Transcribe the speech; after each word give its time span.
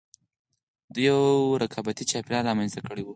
دوی 0.93 1.05
یو 1.09 1.21
رقابتي 1.63 2.03
چاپېریال 2.11 2.43
رامنځته 2.49 2.79
کړی 2.87 3.01
و 3.03 3.09